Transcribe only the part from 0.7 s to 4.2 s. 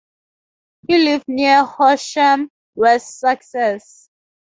He lived near Horsham, West Sussex.